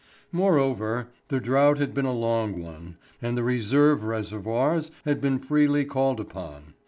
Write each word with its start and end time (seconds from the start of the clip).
Moreover, 0.31 1.09
the 1.27 1.39
drought 1.39 1.77
had 1.77 1.93
been 1.93 2.07
a 2.07 2.11
long 2.11 2.59
one, 2.59 2.97
and 3.21 3.37
the 3.37 3.43
reserve 3.43 4.03
reservoirs 4.03 4.89
had 5.05 5.21
been 5.21 5.37
freely 5.37 5.85
called 5.85 6.19
upon. 6.19 6.73